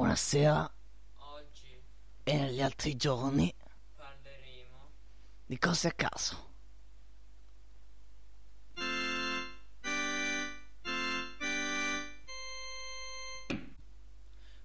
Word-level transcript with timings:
Buonasera. 0.00 0.72
Oggi 1.16 1.78
E 2.22 2.38
negli 2.38 2.62
altri 2.62 2.96
giorni 2.96 3.54
parleremo 3.94 4.92
di 5.44 5.58
cose 5.58 5.88
a 5.88 5.92
caso. 5.92 6.54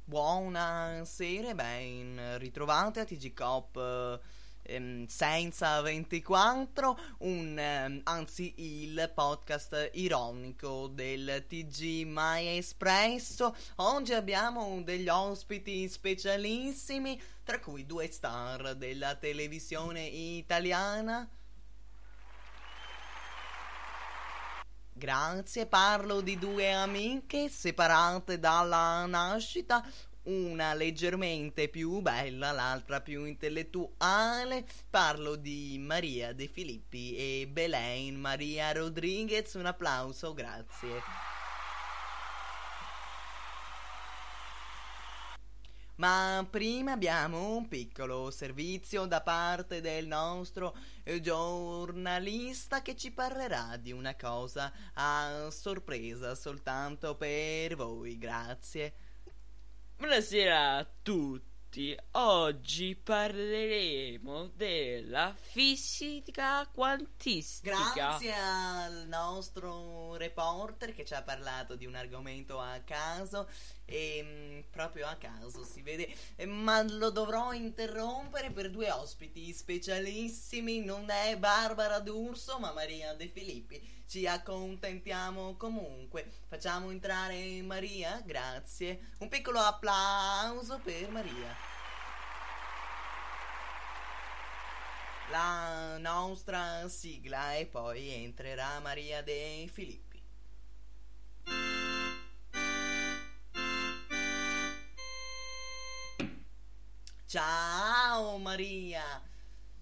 Buonasera, 0.06 1.54
ben 1.54 2.38
ritrovate 2.38 3.02
a 3.02 3.04
TG 3.04 3.34
Cop 3.34 4.22
ehm, 4.66 5.06
senza 5.08 5.82
24, 5.82 6.98
un, 7.20 7.58
ehm, 7.58 8.02
anzi 8.04 8.54
il 8.58 9.12
podcast 9.14 9.92
ironico 9.94 10.88
del 10.88 11.46
TG 11.48 12.06
Mai 12.06 12.58
Espresso. 12.58 13.56
Oggi 13.78 14.14
abbiamo 14.14 14.82
degli 14.84 15.10
ospiti 15.10 15.88
specialissimi, 15.88 17.22
tra 17.44 17.60
cui 17.60 17.86
due 17.86 18.12
star 18.12 18.76
della 18.76 19.16
televisione 19.16 20.02
italiana. 20.02 21.30
Grazie, 24.98 25.66
parlo 25.66 26.22
di 26.22 26.40
due 26.40 26.72
amiche 26.72 27.50
separate 27.50 28.40
dalla 28.40 29.06
nascita, 29.06 29.86
una 30.26 30.74
leggermente 30.74 31.68
più 31.70 32.02
bella, 32.02 32.52
l'altra 32.52 33.02
più 33.02 33.26
intellettuale. 33.26 34.66
Parlo 34.90 35.36
di 35.36 35.78
Maria 35.80 36.34
De 36.34 36.48
Filippi 36.48 37.16
e 37.16 37.48
Belen 37.48 38.16
Maria 38.16 38.72
Rodriguez. 38.72 39.54
Un 39.54 39.66
applauso, 39.66 40.34
grazie. 40.34 41.02
Ma 45.98 46.46
prima 46.50 46.92
abbiamo 46.92 47.56
un 47.56 47.70
piccolo 47.70 48.30
servizio 48.30 49.06
da 49.06 49.22
parte 49.22 49.80
del 49.80 50.08
nostro 50.08 50.76
eh, 51.04 51.22
giornalista 51.22 52.82
che 52.82 52.98
ci 52.98 53.12
parlerà 53.12 53.78
di 53.78 53.94
una 53.94 54.14
cosa 54.18 54.74
a 54.96 55.48
sorpresa 55.52 56.36
soltanto 56.36 57.16
per 57.16 57.78
voi. 57.78 58.18
Grazie. 58.18 59.05
Buonasera 59.98 60.76
a 60.76 60.88
tutti. 61.02 61.98
Oggi 62.12 62.96
parleremo 62.96 64.48
della 64.56 65.34
fisica 65.38 66.68
quantistica. 66.74 67.92
Grazie 67.94 68.34
al 68.34 69.08
nostro 69.08 70.16
reporter 70.16 70.94
che 70.94 71.06
ci 71.06 71.14
ha 71.14 71.22
parlato 71.22 71.76
di 71.76 71.86
un 71.86 71.96
argomento 71.96 72.60
a 72.60 72.80
caso 72.86 73.50
e 73.86 74.22
mm, 74.24 74.60
proprio 74.72 75.08
a 75.08 75.16
caso 75.16 75.64
si 75.64 75.82
vede, 75.82 76.14
Eh, 76.36 76.46
ma 76.46 76.82
lo 76.84 77.10
dovrò 77.10 77.52
interrompere 77.54 78.52
per 78.52 78.70
due 78.70 78.90
ospiti 78.92 79.54
specialissimi, 79.54 80.82
non 80.84 81.10
è 81.10 81.38
Barbara 81.38 82.00
D'Urso 82.00 82.58
ma 82.60 82.72
Maria 82.74 83.14
De 83.14 83.28
Filippi. 83.28 83.95
Ci 84.08 84.28
accontentiamo 84.28 85.56
comunque. 85.58 86.32
Facciamo 86.48 86.92
entrare 86.92 87.62
Maria, 87.64 88.22
grazie. 88.24 89.12
Un 89.20 89.30
piccolo 89.30 89.60
applauso 89.60 90.80
per 90.80 91.10
Maria. 91.10 91.56
La 95.32 95.98
nostra 95.98 96.88
sigla 96.88 97.56
e 97.56 97.66
poi 97.66 98.24
entrerà 98.24 98.80
Maria 98.80 99.24
De 99.24 99.68
Filippi. 99.72 100.22
Ciao 107.26 108.38
Maria. 108.38 109.04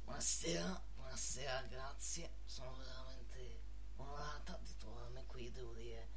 Buonasera, 0.06 0.82
buonasera, 0.96 1.64
grazie. 1.70 2.32
Sono 2.46 2.76
veramente 2.78 3.60
onorata 3.98 4.58
di 4.64 4.76
trovarmi 4.78 5.24
qui, 5.28 5.43
devo 5.54 5.74
dire. 5.74 6.10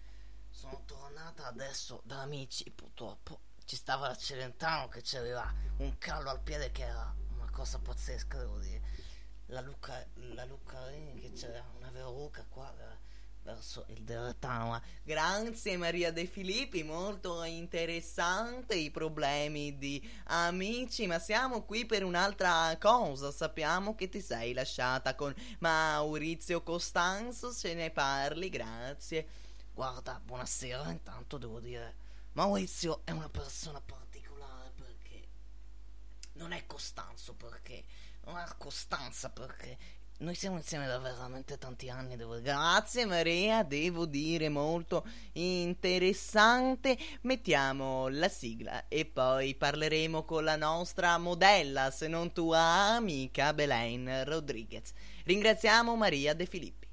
Sono 0.51 0.83
tornata 0.85 1.47
adesso 1.47 2.01
da 2.05 2.23
amici, 2.23 2.71
purtroppo. 2.71 3.41
Ci 3.65 3.77
stava 3.77 4.09
la 4.09 4.17
Celentano 4.17 4.89
che 4.89 5.01
c'aveva 5.03 5.53
un 5.79 5.97
callo 5.99 6.31
al 6.31 6.41
piede 6.41 6.71
che 6.71 6.85
era 6.85 7.15
una 7.35 7.51
cosa 7.51 7.79
pazzesca, 7.79 8.39
devo 8.39 8.59
dire. 8.59 8.83
La 9.47 9.61
Luca, 9.61 10.05
la 10.15 10.45
Lucarini 10.45 11.21
che 11.21 11.33
c'era 11.33 11.65
una 11.77 11.91
verruca 11.91 12.45
qua 12.49 12.73
ver- 12.73 12.99
verso 13.47 13.87
il 13.91 14.03
Deretano. 14.03 14.71
ma 14.71 14.83
Grazie 15.05 15.77
Maria 15.77 16.13
De 16.13 16.27
Filippi, 16.27 16.83
molto 16.83 17.45
interessante 17.45 18.75
i 18.75 18.91
problemi 18.91 19.79
di 19.79 20.05
amici, 20.25 21.07
ma 21.07 21.21
siamo 21.21 21.63
qui 21.63 21.87
per 21.87 22.03
un'altra 22.03 22.77
cosa. 22.81 23.31
Sappiamo 23.31 23.95
che 23.95 24.09
ti 24.09 24.21
sei 24.21 24.53
lasciata 24.53 25.15
con 25.15 25.33
Maurizio 25.61 26.63
Costanzo, 26.65 27.53
se 27.53 27.75
ne 27.75 27.91
parli, 27.91 28.51
grazie. 28.51 29.29
Guarda, 29.73 30.21
buonasera, 30.23 30.91
intanto 30.91 31.39
devo 31.39 31.61
dire, 31.61 31.95
Maurizio 32.33 33.03
è 33.05 33.13
una 33.13 33.29
persona 33.29 33.81
particolare 33.81 34.73
perché 34.75 35.29
non 36.33 36.51
è 36.51 36.67
Costanzo 36.67 37.35
perché 37.35 37.85
non 38.27 38.37
ha 38.37 38.55
costanza 38.59 39.31
perché 39.31 39.79
noi 40.19 40.35
siamo 40.35 40.57
insieme 40.57 40.87
da 40.87 40.99
veramente 40.99 41.59
tanti 41.59 41.91
anni, 41.91 42.17
devo. 42.17 42.41
Grazie 42.41 43.05
Maria, 43.05 43.63
devo 43.63 44.07
dire 44.07 44.49
molto 44.49 45.05
interessante. 45.33 46.97
Mettiamo 47.23 48.09
la 48.09 48.29
sigla 48.29 48.89
e 48.89 49.05
poi 49.05 49.55
parleremo 49.55 50.25
con 50.25 50.45
la 50.45 50.57
nostra 50.57 51.19
modella, 51.19 51.91
se 51.91 52.09
non 52.09 52.33
tua 52.33 52.61
amica 52.97 53.53
Belen 53.53 54.25
Rodriguez. 54.25 54.93
Ringraziamo 55.25 55.95
Maria 55.97 56.35
De 56.35 56.47
Filippi. 56.47 56.86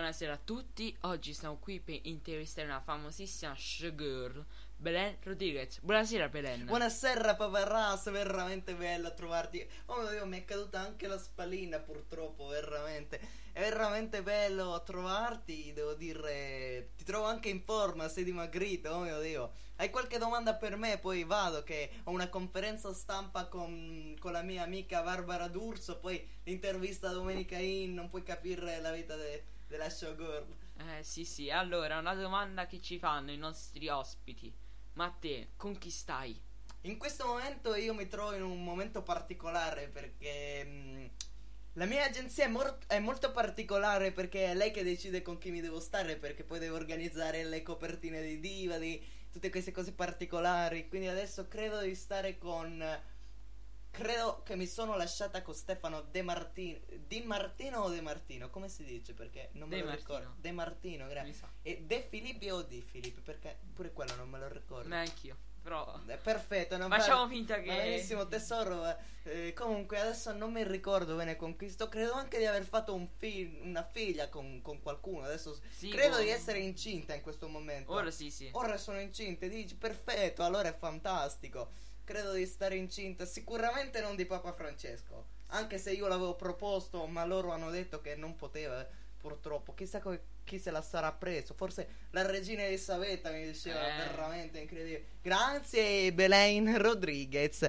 Buonasera 0.00 0.32
a 0.32 0.40
tutti. 0.42 0.96
Oggi 1.02 1.34
siamo 1.34 1.58
qui 1.58 1.78
per 1.78 2.00
intervistare 2.04 2.66
una 2.66 2.80
famosissima 2.80 3.54
showgirl, 3.54 4.42
Belen 4.76 5.18
Rodriguez. 5.22 5.78
Buonasera 5.80 6.30
Belen. 6.30 6.64
Buonasera 6.64 7.34
paparazzo, 7.34 8.10
veramente 8.10 8.74
bello 8.74 9.12
trovarti. 9.12 9.62
Oh 9.86 10.00
mio 10.00 10.10
Dio, 10.10 10.24
mi 10.26 10.38
è 10.38 10.44
caduta 10.46 10.80
anche 10.80 11.06
la 11.06 11.18
spallina 11.18 11.80
purtroppo, 11.80 12.46
veramente. 12.46 13.20
È 13.52 13.60
veramente 13.60 14.22
bello 14.22 14.82
trovarti, 14.86 15.74
devo 15.74 15.92
dire. 15.92 16.92
Ti 16.96 17.04
trovo 17.04 17.26
anche 17.26 17.50
in 17.50 17.62
forma, 17.62 18.08
sei 18.08 18.24
dimagrito, 18.24 18.88
oh 18.88 19.00
mio 19.00 19.20
Dio. 19.20 19.52
Hai 19.76 19.90
qualche 19.90 20.16
domanda 20.16 20.54
per 20.54 20.78
me? 20.78 20.96
Poi 20.96 21.24
vado 21.24 21.62
che 21.62 21.90
ho 22.04 22.10
una 22.10 22.30
conferenza 22.30 22.90
stampa 22.94 23.48
con, 23.48 24.16
con 24.18 24.32
la 24.32 24.40
mia 24.40 24.62
amica 24.62 25.02
Barbara 25.02 25.46
D'Urso, 25.48 25.98
poi 25.98 26.26
l'intervista 26.44 27.10
domenica 27.10 27.58
in, 27.58 27.92
non 27.92 28.08
puoi 28.08 28.22
capire 28.22 28.80
la 28.80 28.92
vita 28.92 29.14
de- 29.14 29.58
della 29.70 29.88
showgirl. 29.88 30.46
Eh 30.76 31.04
sì 31.04 31.24
sì, 31.24 31.48
allora 31.48 31.98
una 31.98 32.14
domanda 32.14 32.66
che 32.66 32.80
ci 32.80 32.98
fanno 32.98 33.30
i 33.30 33.36
nostri 33.36 33.88
ospiti. 33.88 34.52
Ma 34.94 35.08
te, 35.10 35.52
con 35.56 35.78
chi 35.78 35.90
stai? 35.90 36.38
In 36.82 36.98
questo 36.98 37.24
momento 37.24 37.74
io 37.76 37.94
mi 37.94 38.08
trovo 38.08 38.34
in 38.34 38.42
un 38.42 38.64
momento 38.64 39.02
particolare 39.02 39.88
perché 39.88 40.64
mh, 40.64 41.10
la 41.74 41.84
mia 41.84 42.04
agenzia 42.04 42.46
è, 42.46 42.48
mor- 42.48 42.84
è 42.88 42.98
molto 42.98 43.30
particolare 43.30 44.10
perché 44.10 44.46
è 44.46 44.54
lei 44.54 44.72
che 44.72 44.82
decide 44.82 45.22
con 45.22 45.38
chi 45.38 45.50
mi 45.52 45.60
devo 45.60 45.78
stare 45.78 46.16
perché 46.16 46.42
poi 46.42 46.58
devo 46.58 46.74
organizzare 46.74 47.44
le 47.44 47.62
copertine 47.62 48.20
di 48.22 48.40
Diva, 48.40 48.76
di 48.78 49.00
tutte 49.30 49.50
queste 49.50 49.70
cose 49.70 49.92
particolari. 49.92 50.88
Quindi 50.88 51.06
adesso 51.06 51.46
credo 51.46 51.80
di 51.80 51.94
stare 51.94 52.38
con... 52.38 52.82
Credo 53.90 54.42
che 54.44 54.56
mi 54.56 54.66
sono 54.66 54.96
lasciata 54.96 55.42
con 55.42 55.54
Stefano 55.54 56.00
De 56.02 56.22
Martino. 56.22 56.78
Di 57.06 57.20
Martino 57.22 57.80
o 57.80 57.88
De 57.90 58.00
Martino? 58.00 58.48
Come 58.48 58.68
si 58.68 58.84
dice? 58.84 59.14
Perché 59.14 59.50
non 59.52 59.68
me 59.68 59.76
De 59.76 59.82
lo 59.82 59.88
Martino. 59.88 60.08
ricordo. 60.16 60.34
De 60.40 60.52
Martino, 60.52 61.06
grazie. 61.08 61.48
E 61.62 61.82
De 61.82 62.06
Filippi 62.08 62.50
o 62.50 62.62
Di 62.62 62.80
Filippi? 62.82 63.20
Perché 63.20 63.58
pure 63.74 63.92
quello 63.92 64.14
non 64.14 64.28
me 64.30 64.38
lo 64.38 64.48
ricordo. 64.48 64.88
Ma 64.88 65.00
anch'io. 65.00 65.36
Però 65.62 66.00
Eh, 66.06 66.16
Perfetto, 66.16 66.78
non 66.78 66.88
facciamo 66.88 67.24
vale- 67.24 67.34
finta 67.34 67.56
Va 67.56 67.62
che 67.62 67.66
benissimo 67.76 68.26
tesoro. 68.26 68.86
eh, 68.88 68.96
eh, 69.48 69.52
comunque 69.52 69.98
adesso 70.00 70.32
non 70.32 70.52
mi 70.52 70.64
ricordo 70.64 71.16
bene 71.16 71.36
con 71.36 71.54
chi 71.56 71.68
sto. 71.68 71.88
Credo 71.90 72.12
anche 72.12 72.38
di 72.38 72.46
aver 72.46 72.64
fatto 72.64 72.94
un 72.94 73.06
fi- 73.18 73.58
una 73.62 73.82
figlia 73.82 74.30
con, 74.30 74.62
con 74.62 74.80
qualcuno. 74.80 75.24
Adesso 75.26 75.58
Sì, 75.68 75.90
credo 75.90 76.14
con- 76.16 76.24
di 76.24 76.30
essere 76.30 76.60
incinta 76.60 77.12
in 77.14 77.20
questo 77.20 77.46
momento. 77.48 77.92
Ora 77.92 78.10
sì, 78.10 78.30
sì. 78.30 78.48
Ora 78.52 78.78
sono 78.78 79.00
incinta. 79.00 79.44
e 79.44 79.48
Dici 79.50 79.74
perfetto, 79.74 80.42
allora 80.44 80.68
è 80.70 80.74
fantastico. 80.74 81.88
Credo 82.10 82.32
di 82.32 82.44
stare 82.44 82.74
incinta. 82.74 83.24
Sicuramente 83.24 84.00
non 84.00 84.16
di 84.16 84.26
Papa 84.26 84.52
Francesco. 84.52 85.26
Anche 85.50 85.78
se 85.78 85.92
io 85.92 86.08
l'avevo 86.08 86.34
proposto, 86.34 87.06
ma 87.06 87.24
loro 87.24 87.52
hanno 87.52 87.70
detto 87.70 88.00
che 88.00 88.16
non 88.16 88.34
poteva. 88.34 88.84
Purtroppo, 89.16 89.74
chissà 89.74 90.00
co- 90.00 90.18
chi 90.42 90.58
se 90.58 90.72
la 90.72 90.82
sarà 90.82 91.12
preso. 91.12 91.54
Forse 91.54 91.86
la 92.10 92.26
regina 92.26 92.64
Elisabetta 92.64 93.30
mi 93.30 93.44
diceva 93.46 93.86
Eh. 93.86 94.08
veramente 94.08 94.58
incredibile. 94.58 95.04
Grazie, 95.22 96.12
Belen 96.12 96.78
Rodriguez. 96.82 97.68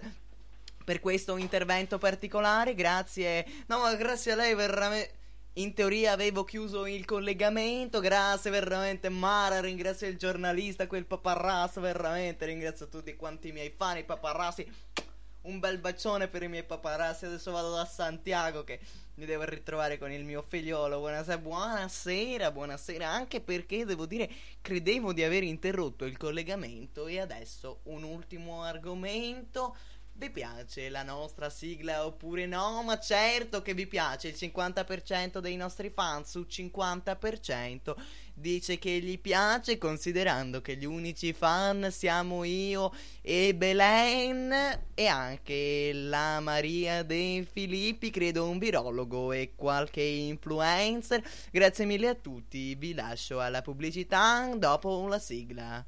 Per 0.83 0.99
questo 0.99 1.37
intervento 1.37 1.99
particolare, 1.99 2.73
grazie. 2.73 3.45
No, 3.67 3.77
ma 3.81 3.93
grazie 3.93 4.31
a 4.31 4.35
lei 4.37 4.55
veramente. 4.55 5.19
In 5.55 5.73
teoria 5.73 6.13
avevo 6.13 6.45
chiuso 6.45 6.85
il 6.85 7.03
collegamento, 7.03 7.99
grazie 7.99 8.49
veramente 8.51 9.09
Mara, 9.09 9.59
ringrazio 9.59 10.07
il 10.07 10.17
giornalista, 10.17 10.87
quel 10.87 11.05
paparrazzo, 11.05 11.81
veramente 11.81 12.45
ringrazio 12.45 12.87
tutti 12.87 13.15
quanti 13.17 13.49
i 13.49 13.51
miei 13.51 13.73
fan, 13.75 13.97
i 13.97 14.05
paparazzi. 14.05 14.65
Un 15.41 15.59
bel 15.59 15.79
bacione 15.79 16.27
per 16.27 16.43
i 16.43 16.47
miei 16.47 16.63
paparazzi, 16.63 17.25
adesso 17.25 17.51
vado 17.51 17.73
da 17.73 17.83
Santiago 17.83 18.63
che 18.63 18.79
mi 19.15 19.25
devo 19.25 19.43
ritrovare 19.43 19.97
con 19.97 20.11
il 20.11 20.23
mio 20.23 20.45
figliolo. 20.47 20.99
Buonasera, 20.99 21.37
buonasera, 21.39 22.51
buonasera, 22.51 23.09
anche 23.09 23.41
perché 23.41 23.83
devo 23.83 24.05
dire 24.05 24.29
credevo 24.61 25.11
di 25.11 25.23
aver 25.23 25.43
interrotto 25.43 26.05
il 26.05 26.15
collegamento 26.15 27.07
e 27.07 27.19
adesso 27.19 27.79
un 27.85 28.03
ultimo 28.03 28.63
argomento 28.63 29.75
vi 30.13 30.29
piace 30.29 30.89
la 30.89 31.03
nostra 31.03 31.49
sigla 31.49 32.05
oppure 32.05 32.45
no? 32.45 32.83
Ma 32.83 32.99
certo 32.99 33.61
che 33.61 33.73
vi 33.73 33.87
piace, 33.87 34.27
il 34.29 34.35
50% 34.37 35.39
dei 35.39 35.55
nostri 35.55 35.89
fan 35.89 36.25
su 36.25 36.45
50% 36.47 37.95
dice 38.33 38.77
che 38.77 38.99
gli 38.99 39.19
piace 39.19 39.77
considerando 39.77 40.61
che 40.61 40.75
gli 40.75 40.85
unici 40.85 41.33
fan 41.33 41.91
siamo 41.91 42.43
io 42.43 42.93
e 43.21 43.53
Belen 43.55 44.51
e 44.93 45.07
anche 45.07 45.91
la 45.93 46.39
Maria 46.39 47.03
De 47.03 47.47
Filippi, 47.49 48.09
credo 48.09 48.47
un 48.47 48.57
virologo 48.57 49.31
e 49.31 49.53
qualche 49.55 50.01
influencer. 50.01 51.23
Grazie 51.51 51.85
mille 51.85 52.07
a 52.09 52.15
tutti, 52.15 52.75
vi 52.75 52.93
lascio 52.93 53.39
alla 53.39 53.61
pubblicità 53.61 54.49
dopo 54.55 55.07
la 55.07 55.19
sigla. 55.19 55.85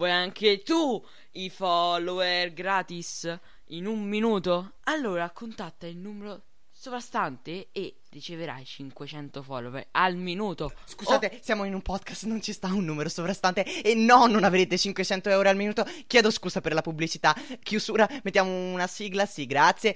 Vuoi 0.00 0.12
anche 0.12 0.62
tu 0.62 1.04
i 1.32 1.50
follower 1.50 2.54
gratis 2.54 3.38
in 3.66 3.84
un 3.84 4.00
minuto? 4.00 4.76
Allora 4.84 5.28
contatta 5.28 5.86
il 5.86 5.98
numero 5.98 6.44
sovrastante 6.70 7.68
e 7.70 7.96
riceverai 8.08 8.64
500 8.64 9.42
follower 9.42 9.88
al 9.90 10.16
minuto. 10.16 10.72
Scusate, 10.86 11.32
oh. 11.34 11.38
siamo 11.42 11.64
in 11.64 11.74
un 11.74 11.82
podcast, 11.82 12.24
non 12.24 12.40
ci 12.40 12.54
sta 12.54 12.68
un 12.68 12.86
numero 12.86 13.10
sovrastante 13.10 13.82
e 13.82 13.94
no, 13.94 14.24
non 14.24 14.44
avrete 14.44 14.78
500 14.78 15.28
euro 15.28 15.50
al 15.50 15.56
minuto. 15.56 15.84
Chiedo 16.06 16.30
scusa 16.30 16.62
per 16.62 16.72
la 16.72 16.80
pubblicità. 16.80 17.36
Chiusura, 17.62 18.08
mettiamo 18.22 18.72
una 18.72 18.86
sigla, 18.86 19.26
sì, 19.26 19.44
grazie. 19.44 19.94